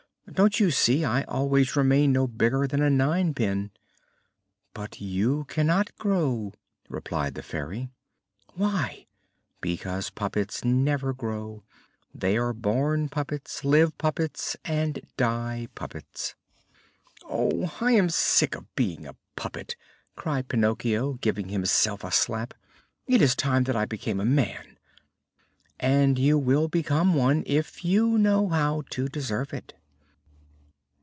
[0.33, 1.03] Don't you see?
[1.03, 3.69] I always remain no bigger than a ninepin."
[4.73, 6.53] "But you cannot grow,"
[6.87, 7.89] replied the Fairy.
[8.53, 9.07] "Why?"
[9.59, 11.63] "Because puppets never grow.
[12.15, 16.33] They are born puppets, live puppets, and die puppets."
[17.25, 19.75] "Oh, I am sick of being a puppet!"
[20.15, 22.53] cried Pinocchio, giving himself a slap.
[23.05, 24.77] "It is time that I became a man."
[25.77, 29.73] "And you will become one, if you know how to deserve it."